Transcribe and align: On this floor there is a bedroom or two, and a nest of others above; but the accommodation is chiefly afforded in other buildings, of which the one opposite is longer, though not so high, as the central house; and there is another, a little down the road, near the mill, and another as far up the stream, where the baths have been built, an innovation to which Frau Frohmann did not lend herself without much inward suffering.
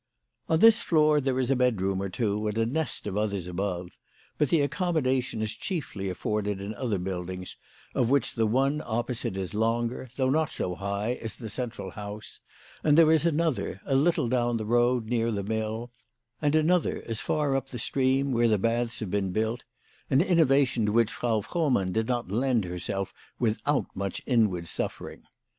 On 0.49 0.57
this 0.57 0.81
floor 0.81 1.21
there 1.21 1.39
is 1.39 1.51
a 1.51 1.55
bedroom 1.55 2.01
or 2.01 2.09
two, 2.09 2.47
and 2.47 2.57
a 2.57 2.65
nest 2.65 3.05
of 3.05 3.15
others 3.15 3.45
above; 3.45 3.89
but 4.39 4.49
the 4.49 4.61
accommodation 4.61 5.43
is 5.43 5.53
chiefly 5.53 6.09
afforded 6.09 6.59
in 6.59 6.73
other 6.73 6.97
buildings, 6.97 7.55
of 7.93 8.09
which 8.09 8.33
the 8.33 8.47
one 8.47 8.81
opposite 8.83 9.37
is 9.37 9.53
longer, 9.53 10.09
though 10.15 10.31
not 10.31 10.49
so 10.49 10.73
high, 10.73 11.13
as 11.21 11.35
the 11.35 11.49
central 11.51 11.91
house; 11.91 12.39
and 12.83 12.97
there 12.97 13.11
is 13.11 13.27
another, 13.27 13.79
a 13.85 13.95
little 13.95 14.27
down 14.27 14.57
the 14.57 14.65
road, 14.65 15.05
near 15.05 15.31
the 15.31 15.43
mill, 15.43 15.91
and 16.41 16.55
another 16.55 17.03
as 17.05 17.21
far 17.21 17.55
up 17.55 17.67
the 17.67 17.77
stream, 17.77 18.31
where 18.31 18.47
the 18.47 18.57
baths 18.57 19.01
have 19.01 19.11
been 19.11 19.31
built, 19.31 19.65
an 20.09 20.19
innovation 20.19 20.83
to 20.87 20.91
which 20.91 21.11
Frau 21.13 21.41
Frohmann 21.41 21.91
did 21.91 22.07
not 22.07 22.31
lend 22.31 22.65
herself 22.65 23.13
without 23.37 23.85
much 23.95 24.19
inward 24.25 24.67
suffering. 24.67 25.21